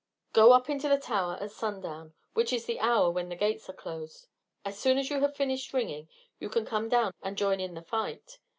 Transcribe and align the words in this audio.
Go 0.33 0.51
up 0.53 0.67
into 0.67 0.89
the 0.89 0.97
tower 0.97 1.37
at 1.39 1.51
sundown, 1.51 2.15
which 2.33 2.51
is 2.51 2.65
the 2.65 2.79
hour 2.79 3.11
when 3.11 3.29
the 3.29 3.35
gates 3.35 3.69
are 3.69 3.73
closed. 3.73 4.25
As 4.65 4.79
soon 4.79 4.97
as 4.97 5.11
you 5.11 5.19
have 5.21 5.35
finished 5.37 5.73
ringing 5.73 6.09
you 6.39 6.49
can 6.49 6.65
come 6.65 6.89
down 6.89 7.11
and 7.21 7.37
join 7.37 7.59
in 7.59 7.75
the 7.75 7.83
fight. 7.83 8.39